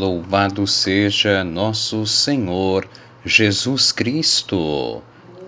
[0.00, 2.88] Louvado seja nosso Senhor
[3.22, 5.02] Jesus Cristo,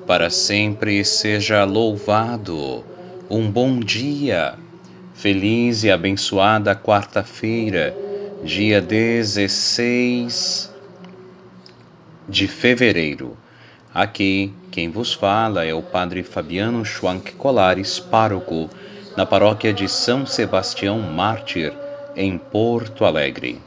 [0.06, 2.84] para sempre seja louvado.
[3.30, 4.56] Um bom dia,
[5.14, 7.96] feliz e abençoada quarta-feira,
[8.44, 10.70] dia 16
[12.28, 13.38] de fevereiro.
[13.94, 18.68] Aqui quem vos fala é o Padre Fabiano Schwank Colares, pároco,
[19.16, 21.72] na paróquia de São Sebastião Mártir,
[22.14, 23.58] em Porto Alegre.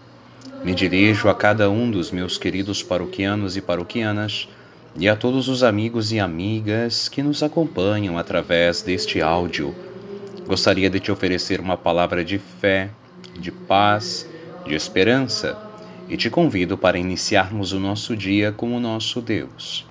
[0.65, 4.49] Me dirijo a cada um dos meus queridos paroquianos e paroquianas
[4.97, 9.75] e a todos os amigos e amigas que nos acompanham através deste áudio.
[10.48, 12.90] Gostaria de te oferecer uma palavra de fé,
[13.40, 14.27] de paz,
[14.65, 15.55] de esperança
[16.09, 19.85] e te convido para iniciarmos o nosso dia com o nosso Deus.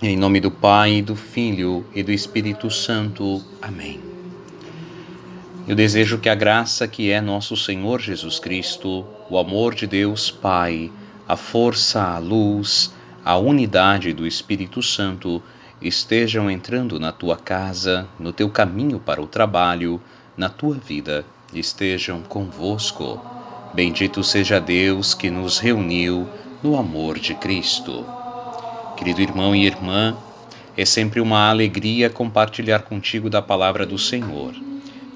[0.00, 3.44] Em nome do Pai, do Filho e do Espírito Santo.
[3.60, 4.15] Amém.
[5.68, 10.30] Eu desejo que a graça que é nosso Senhor Jesus Cristo, o amor de Deus
[10.30, 10.92] Pai,
[11.26, 15.42] a força, a luz, a unidade do Espírito Santo
[15.82, 20.00] estejam entrando na tua casa, no teu caminho para o trabalho,
[20.36, 23.20] na tua vida, estejam convosco.
[23.74, 26.28] Bendito seja Deus que nos reuniu
[26.62, 28.06] no amor de Cristo.
[28.96, 30.16] Querido irmão e irmã,
[30.76, 34.54] é sempre uma alegria compartilhar contigo da palavra do Senhor.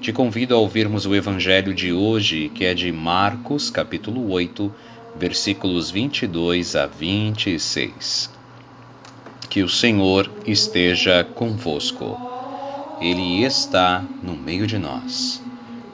[0.01, 4.73] Te convido a ouvirmos o evangelho de hoje, que é de Marcos, capítulo 8,
[5.15, 8.31] versículos 22 a 26.
[9.47, 12.17] Que o Senhor esteja convosco.
[12.99, 15.39] Ele está no meio de nós.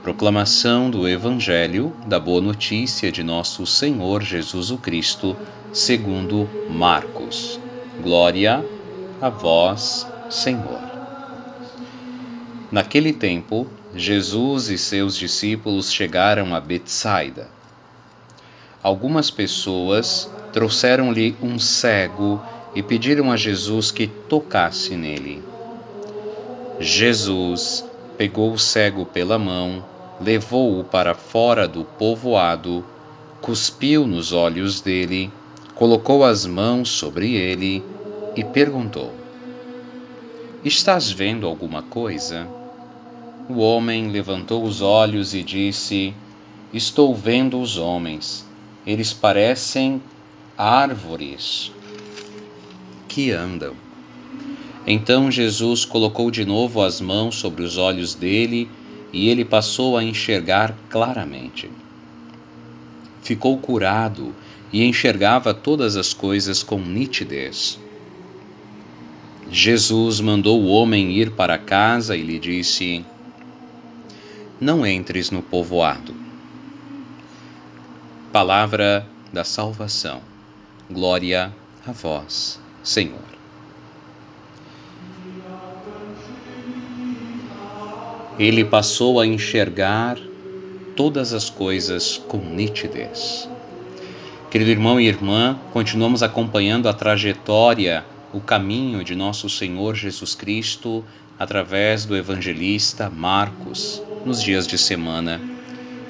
[0.01, 5.35] Proclamação do Evangelho da Boa Notícia de nosso Senhor Jesus o Cristo,
[5.73, 7.59] segundo Marcos.
[8.01, 8.63] Glória
[9.19, 10.79] a vós, Senhor.
[12.71, 17.49] Naquele tempo, Jesus e seus discípulos chegaram a Betsaida.
[18.83, 22.39] Algumas pessoas trouxeram-lhe um cego
[22.75, 25.43] e pediram a Jesus que tocasse nele.
[26.79, 27.83] Jesus
[28.17, 29.83] pegou o cego pela mão,
[30.21, 32.85] levou-o para fora do povoado,
[33.41, 35.31] cuspiu nos olhos dele,
[35.73, 37.83] colocou as mãos sobre ele
[38.35, 39.11] e perguntou:
[40.63, 42.47] Estás vendo alguma coisa?
[43.49, 46.13] O homem levantou os olhos e disse:
[46.73, 48.45] Estou vendo os homens.
[48.85, 50.01] Eles parecem
[50.57, 51.71] árvores
[53.07, 53.73] que andam.
[54.85, 58.69] Então Jesus colocou de novo as mãos sobre os olhos dele
[59.13, 61.69] e ele passou a enxergar claramente.
[63.21, 64.35] Ficou curado
[64.73, 67.79] e enxergava todas as coisas com nitidez.
[69.49, 73.05] Jesus mandou o homem ir para casa e lhe disse:
[74.59, 76.15] Não entres no povoado.
[78.31, 80.19] Palavra da salvação.
[80.89, 81.53] Glória
[81.85, 83.21] a vós, Senhor.
[88.39, 90.17] Ele passou a enxergar
[90.95, 93.47] todas as coisas com nitidez.
[94.49, 98.03] Querido irmão e irmã, continuamos acompanhando a trajetória
[98.33, 101.05] o caminho de nosso Senhor Jesus Cristo
[101.37, 105.39] através do evangelista Marcos nos dias de semana.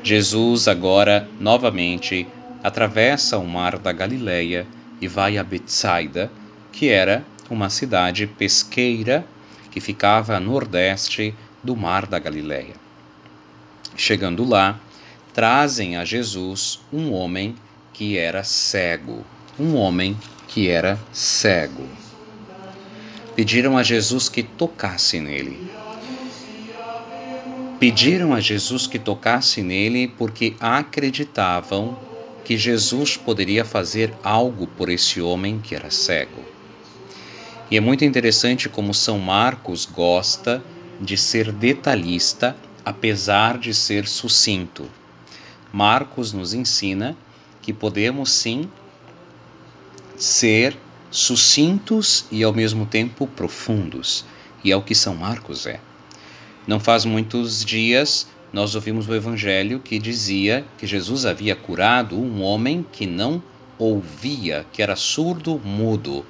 [0.02, 2.28] Jesus agora novamente
[2.64, 4.66] atravessa o mar da Galileia
[5.00, 6.32] e vai a Betsaida,
[6.72, 9.24] que era uma cidade pesqueira
[9.70, 12.74] que ficava a nordeste do mar da Galileia.
[13.96, 14.80] Chegando lá,
[15.32, 17.56] trazem a Jesus um homem
[17.94, 19.24] que era cego,
[19.60, 20.18] um homem
[20.48, 21.88] que era cego
[23.38, 25.70] pediram a Jesus que tocasse nele.
[27.80, 31.96] Pediram a Jesus que tocasse nele porque acreditavam
[32.44, 36.42] que Jesus poderia fazer algo por esse homem que era cego.
[37.70, 40.64] E é muito interessante como São Marcos gosta
[41.00, 44.90] de ser detalhista, apesar de ser sucinto.
[45.72, 47.16] Marcos nos ensina
[47.62, 48.68] que podemos sim
[50.16, 50.76] ser
[51.12, 54.26] sucintos e ao mesmo tempo profundos,
[54.64, 55.80] e é o que São Marcos é.
[56.68, 62.42] Não faz muitos dias nós ouvimos o evangelho que dizia que Jesus havia curado um
[62.42, 63.42] homem que não
[63.78, 66.26] ouvia, que era surdo, mudo.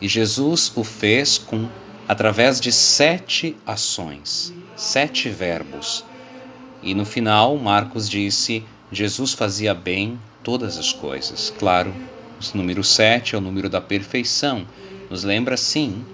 [0.00, 1.68] E Jesus o fez com
[2.08, 6.04] através de sete ações, sete verbos.
[6.82, 11.52] E no final, Marcos disse: Jesus fazia bem todas as coisas.
[11.58, 11.92] Claro,
[12.54, 14.66] o número 7 é o número da perfeição.
[15.10, 16.04] Nos lembra, sim,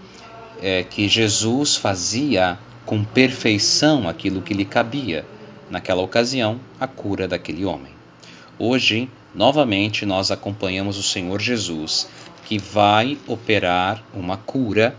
[0.60, 5.24] é, que Jesus fazia com perfeição aquilo que lhe cabia.
[5.70, 7.92] Naquela ocasião, a cura daquele homem.
[8.58, 12.08] Hoje, novamente nós acompanhamos o Senhor Jesus,
[12.44, 14.94] que vai operar uma cura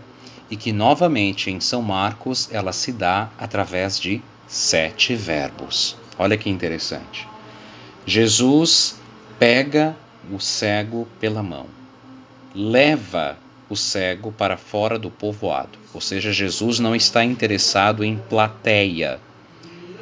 [0.50, 5.96] e que novamente em São Marcos ela se dá através de sete verbos.
[6.18, 7.26] Olha que interessante.
[8.06, 9.00] Jesus
[9.38, 9.96] pega
[10.30, 11.66] o cego pela mão,
[12.54, 13.36] leva
[13.68, 19.18] o cego para fora do povoado, ou seja, Jesus não está interessado em plateia,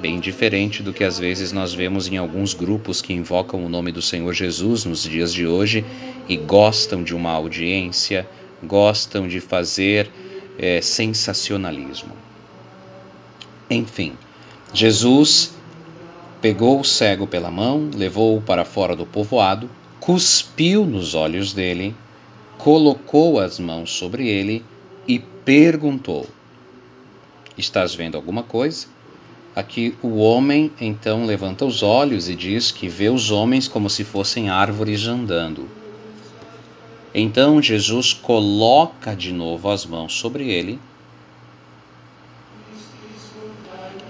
[0.01, 3.93] bem diferente do que às vezes nós vemos em alguns grupos que invocam o nome
[3.93, 5.85] do Senhor Jesus nos dias de hoje
[6.29, 8.27] e gostam de uma audiência,
[8.63, 10.11] gostam de fazer
[10.59, 12.13] é, sensacionalismo.
[13.71, 14.15] Enfim,
[14.75, 15.55] Jesus
[16.41, 19.71] pegou o cego pela mão, levou-o para fora do povoado,
[20.01, 21.95] cuspiu nos olhos dele,
[22.63, 24.65] colocou as mãos sobre ele
[25.07, 26.29] e perguntou:
[27.59, 28.87] Estás vendo alguma coisa?
[29.55, 34.05] Aqui o homem então levanta os olhos e diz que vê os homens como se
[34.05, 35.69] fossem árvores andando.
[37.13, 40.79] Então Jesus coloca de novo as mãos sobre ele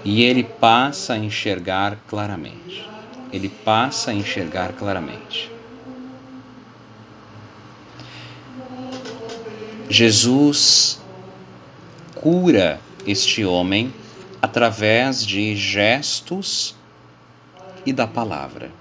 [0.05, 2.87] e ele passa a enxergar claramente.
[3.33, 5.51] Ele passa a enxergar claramente.
[9.89, 10.99] Jesus
[12.15, 13.93] cura este homem
[14.41, 16.75] através de gestos
[17.85, 18.71] e da palavra.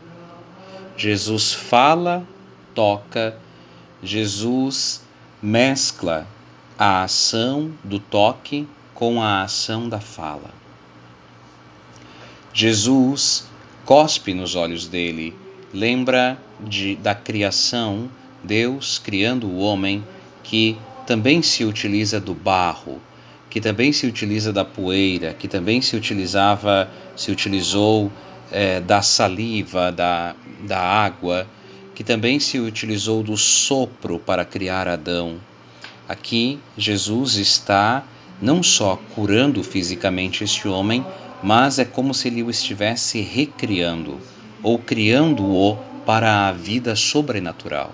[0.96, 2.24] Jesus fala,
[2.74, 3.36] toca,
[4.02, 5.02] Jesus
[5.42, 6.26] mescla
[6.78, 10.50] a ação do toque com a ação da fala.
[12.54, 13.46] Jesus
[13.84, 15.34] cospe nos olhos dele,
[15.72, 18.08] lembra de, da criação,
[18.44, 20.04] Deus criando o homem
[20.42, 23.00] que também se utiliza do barro,
[23.50, 28.10] que também se utiliza da poeira, que também se utilizava, se utilizou
[28.50, 31.46] é, da saliva, da, da água,
[31.94, 35.36] que também se utilizou do sopro para criar Adão.
[36.08, 38.04] Aqui Jesus está
[38.40, 41.04] não só curando fisicamente este homem,
[41.42, 44.18] mas é como se ele o estivesse recriando
[44.62, 45.76] ou criando-o
[46.06, 47.92] para a vida sobrenatural.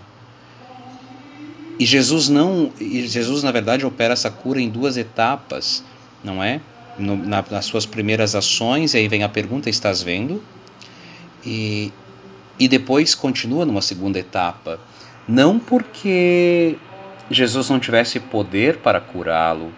[1.79, 5.85] E Jesus não, Jesus na verdade opera essa cura em duas etapas,
[6.25, 6.61] não é?
[6.99, 10.43] No, na, nas suas primeiras ações, e aí vem a pergunta: estás vendo?
[11.47, 11.93] E,
[12.59, 14.81] e depois continua numa segunda etapa.
[15.29, 16.77] Não porque
[17.31, 19.73] Jesus não tivesse poder para curá-lo,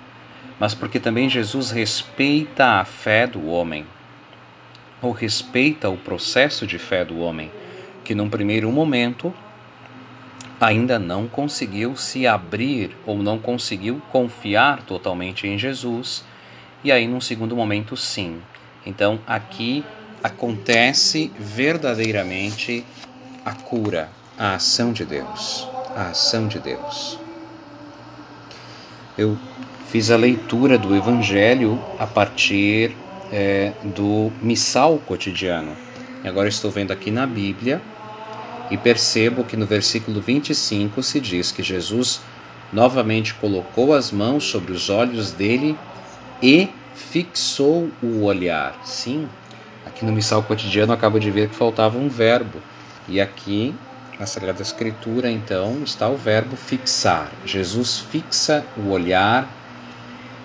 [0.58, 3.84] mas porque também Jesus respeita a fé do homem,
[5.02, 7.50] ou respeita o processo de fé do homem,
[8.04, 9.34] que num primeiro momento
[10.60, 16.22] ainda não conseguiu se abrir ou não conseguiu confiar totalmente em Jesus,
[16.84, 18.40] e aí num segundo momento sim.
[18.84, 19.82] Então aqui
[20.22, 22.84] acontece verdadeiramente
[23.44, 25.66] a cura, a ação de Deus,
[25.96, 27.18] a ação de Deus.
[29.16, 29.38] Eu
[29.88, 32.94] fiz a leitura do Evangelho a partir
[33.32, 35.74] é, do missal cotidiano.
[36.22, 37.80] E agora estou vendo aqui na Bíblia
[38.70, 42.20] e percebo que no versículo 25 se diz que Jesus
[42.72, 45.76] novamente colocou as mãos sobre os olhos dele
[46.42, 48.80] e fixou o olhar.
[48.84, 49.28] Sim,
[49.84, 52.60] aqui no missal cotidiano acabo de ver que faltava um verbo.
[53.08, 53.74] E aqui
[54.18, 57.32] na Sagrada Escritura, então, está o verbo fixar.
[57.44, 59.48] Jesus fixa o olhar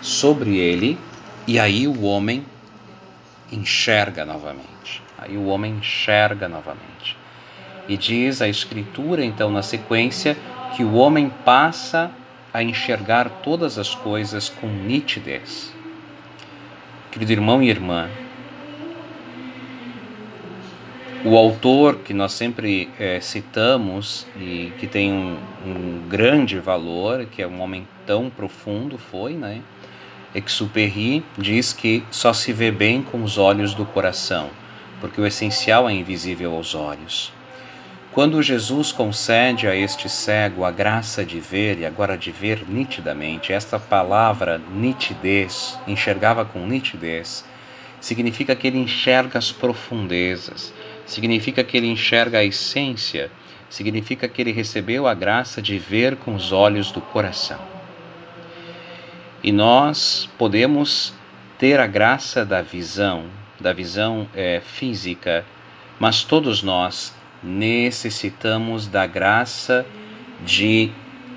[0.01, 0.97] sobre ele
[1.45, 2.45] e aí o homem
[3.51, 5.03] enxerga novamente.
[5.17, 7.17] Aí o homem enxerga novamente.
[7.87, 10.35] E diz a Escritura, então, na sequência,
[10.75, 12.11] que o homem passa
[12.53, 15.73] a enxergar todas as coisas com nitidez.
[17.11, 18.09] Querido irmão e irmã,
[21.25, 27.41] o autor que nós sempre é, citamos e que tem um, um, grande valor, que
[27.41, 29.61] é um homem tão profundo, foi, né?
[30.35, 34.49] Exupéry diz que só se vê bem com os olhos do coração,
[35.01, 37.33] porque o essencial é invisível aos olhos.
[38.15, 43.51] Quando Jesus concede a este cego a graça de ver e agora de ver nitidamente,
[43.51, 47.43] esta palavra nitidez, enxergava com nitidez,
[47.99, 50.73] significa que ele enxerga as profundezas,
[51.05, 53.29] significa que ele enxerga a essência,
[53.69, 57.59] significa que ele recebeu a graça de ver com os olhos do coração.
[59.43, 61.13] E nós podemos
[61.59, 63.25] ter a graça da visão,
[63.59, 65.43] da visão é, física,
[65.99, 67.13] mas todos nós
[67.45, 69.85] necessitamos da graça
[70.43, 70.91] de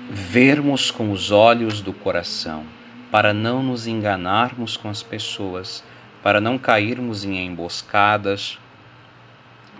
[0.09, 2.65] vermos com os olhos do coração,
[3.11, 5.83] para não nos enganarmos com as pessoas,
[6.23, 8.57] para não cairmos em emboscadas,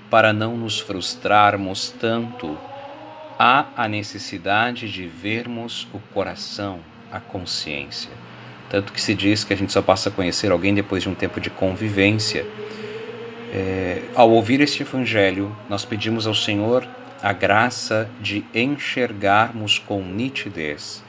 [0.09, 2.57] para não nos frustrarmos tanto,
[3.37, 6.79] há a necessidade de vermos o coração,
[7.11, 8.11] a consciência.
[8.69, 11.15] Tanto que se diz que a gente só passa a conhecer alguém depois de um
[11.15, 12.45] tempo de convivência.
[13.51, 16.87] É, ao ouvir este Evangelho, nós pedimos ao Senhor
[17.21, 21.03] a graça de enxergarmos com nitidez,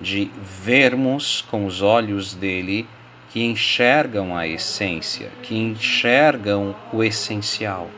[0.00, 0.30] de
[0.62, 2.86] vermos com os olhos dele
[3.30, 7.90] que enxergam a essência, que enxergam o essencial,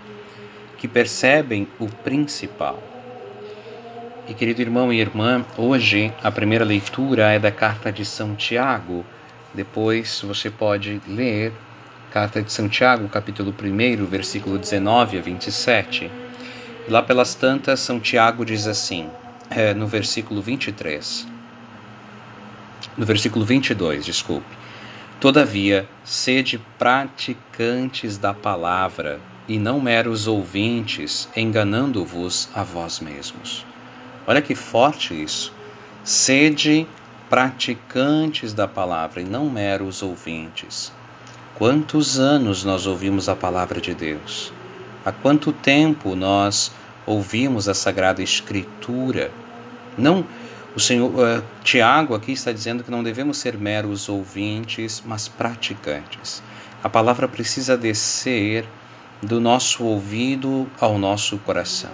[0.78, 2.82] que percebem o principal.
[4.28, 9.04] E querido irmão e irmã, hoje a primeira leitura é da carta de São Tiago.
[9.52, 11.52] Depois você pode ler
[12.10, 16.10] carta de São Tiago, capítulo 1, versículo 19 a 27.
[16.88, 19.08] Lá pelas tantas, São Tiago diz assim,
[19.48, 21.28] é, no versículo 23,
[22.98, 24.58] no versículo 22, desculpe.
[25.20, 33.64] Todavia, sede praticantes da palavra e não meros ouvintes, enganando-vos a vós mesmos.
[34.26, 35.52] Olha que forte isso.
[36.02, 36.88] Sede
[37.28, 40.92] praticantes da palavra e não meros ouvintes.
[41.60, 44.50] Quantos anos nós ouvimos a palavra de Deus?
[45.04, 46.72] Há quanto tempo nós
[47.04, 49.30] ouvimos a Sagrada Escritura.
[49.98, 50.24] Não,
[50.74, 56.42] o Senhor uh, Tiago aqui está dizendo que não devemos ser meros ouvintes, mas praticantes.
[56.82, 58.64] A palavra precisa descer
[59.22, 61.92] do nosso ouvido ao nosso coração.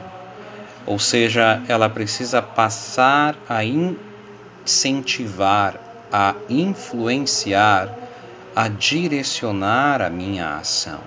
[0.86, 3.64] Ou seja, ela precisa passar a
[4.64, 5.74] incentivar,
[6.12, 8.05] a influenciar,
[8.56, 11.00] a direcionar a minha ação.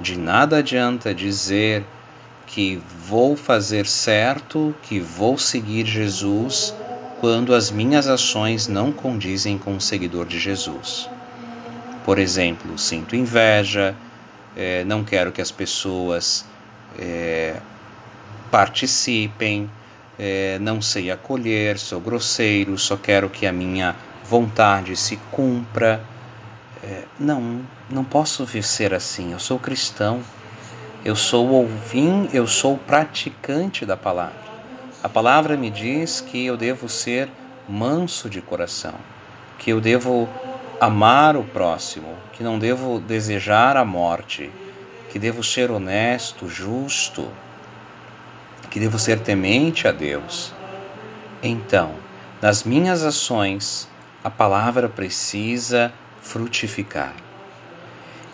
[0.00, 1.84] De nada adianta dizer
[2.46, 6.74] que vou fazer certo, que vou seguir Jesus,
[7.20, 11.10] quando as minhas ações não condizem com o seguidor de Jesus.
[12.06, 13.94] Por exemplo, sinto inveja,
[14.56, 16.46] é, não quero que as pessoas
[16.98, 17.56] é,
[18.50, 19.68] participem,
[20.18, 23.94] é, não sei acolher, sou grosseiro, só quero que a minha
[24.24, 26.15] vontade se cumpra.
[26.86, 29.32] É, não, não posso ser assim.
[29.32, 30.22] Eu sou cristão.
[31.04, 34.46] Eu sou ouvim, eu sou praticante da palavra.
[35.02, 37.28] A palavra me diz que eu devo ser
[37.68, 38.94] manso de coração,
[39.58, 40.28] que eu devo
[40.80, 44.50] amar o próximo, que não devo desejar a morte,
[45.10, 47.28] que devo ser honesto, justo,
[48.70, 50.52] que devo ser temente a Deus.
[51.42, 51.92] Então,
[52.42, 53.88] nas minhas ações,
[54.24, 55.92] a palavra precisa
[56.26, 57.14] frutificar.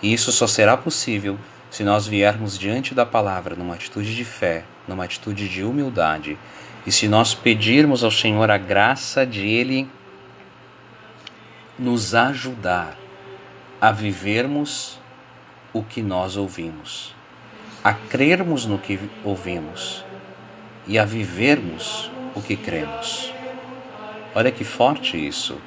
[0.03, 1.39] E isso só será possível
[1.71, 6.39] se nós viermos diante da palavra numa atitude de fé, numa atitude de humildade,
[6.87, 9.89] e se nós pedirmos ao Senhor a graça de Ele
[11.79, 12.97] nos ajudar
[13.81, 14.99] a vivermos
[15.73, 17.15] o que nós ouvimos,
[17.83, 20.05] a crermos no que ouvimos
[20.87, 23.33] e a vivermos o que cremos.
[24.35, 25.59] Olha que forte isso.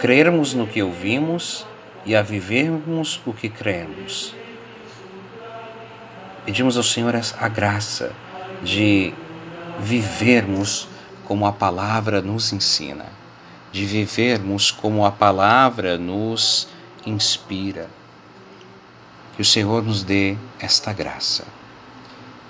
[0.00, 1.66] Crermos no que ouvimos
[2.06, 4.34] e a vivermos o que cremos.
[6.46, 8.10] Pedimos ao Senhor a graça
[8.62, 9.12] de
[9.78, 10.88] vivermos
[11.26, 13.04] como a palavra nos ensina,
[13.70, 16.66] de vivermos como a palavra nos
[17.04, 17.86] inspira.
[19.36, 21.44] Que o Senhor nos dê esta graça.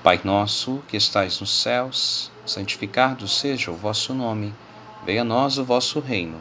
[0.04, 4.54] Pai nosso que estais nos céus, santificado seja o vosso nome,
[5.04, 6.40] venha a nós o vosso reino.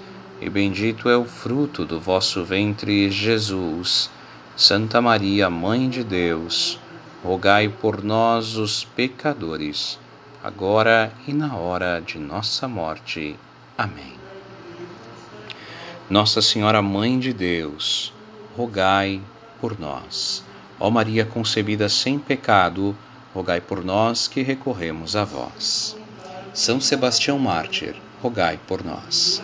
[0.41, 4.09] e bendito é o fruto do vosso ventre, Jesus.
[4.57, 6.79] Santa Maria, Mãe de Deus,
[7.23, 9.99] rogai por nós, os pecadores,
[10.43, 13.35] agora e na hora de nossa morte.
[13.77, 14.13] Amém.
[16.09, 18.11] Nossa Senhora, Mãe de Deus,
[18.57, 19.21] rogai
[19.59, 20.43] por nós.
[20.79, 22.97] Ó Maria concebida sem pecado,
[23.33, 25.95] rogai por nós que recorremos a vós.
[26.51, 29.41] São Sebastião Mártir, rogai por nós.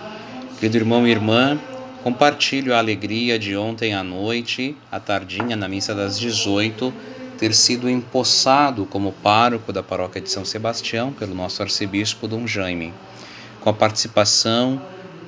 [0.60, 1.60] Querido irmão e irmã,
[2.04, 6.92] compartilho a alegria de ontem à noite, à tardinha, na missa das 18,
[7.38, 12.92] ter sido empossado como pároco da paróquia de São Sebastião pelo nosso arcebispo Dom Jaime,
[13.62, 14.82] com a participação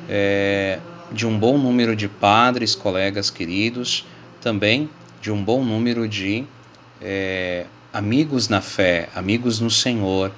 [0.09, 0.79] é,
[1.12, 4.07] de um bom número de padres, colegas queridos,
[4.41, 4.89] também
[5.21, 6.43] de um bom número de
[7.00, 10.31] é, amigos na fé, amigos no Senhor,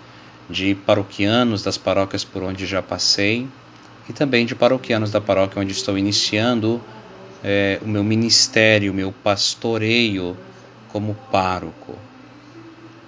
[0.50, 3.48] de paroquianos das paróquias por onde já passei
[4.10, 6.82] e também de paroquianos da paróquia onde estou iniciando
[7.44, 10.38] é, o meu ministério, o meu pastoreio
[10.90, 11.98] como pároco.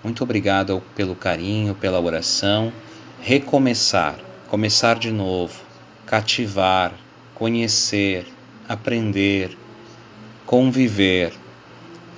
[0.04, 2.74] Muito obrigado pelo carinho, pela oração.
[3.22, 4.16] Recomeçar,
[4.50, 5.62] começar de novo,
[6.06, 6.94] cativar,
[7.34, 8.26] conhecer,
[8.68, 9.58] aprender,
[10.46, 11.34] conviver,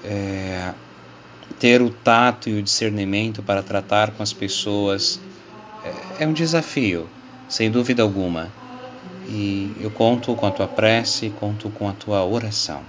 [0.04, 0.74] é,
[1.60, 5.20] ter o tato e o discernimento para tratar com as pessoas
[5.84, 7.08] é, é um desafio,
[7.48, 8.52] sem dúvida alguma.
[9.28, 12.82] E eu conto com a tua prece, conto com a tua oração.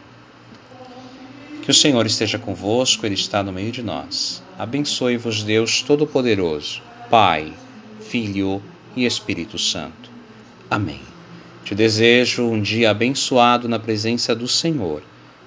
[1.63, 4.43] Que o Senhor esteja convosco, Ele está no meio de nós.
[4.59, 7.53] Abençoe-vos, Deus Todo-Poderoso, Pai,
[8.01, 8.63] Filho
[8.95, 10.11] e Espírito Santo.
[10.71, 11.01] Amém.
[11.65, 15.03] Te desejo um dia abençoado na presença do Senhor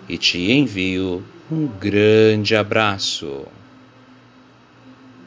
[0.09, 3.45] e te envio um grande abraço.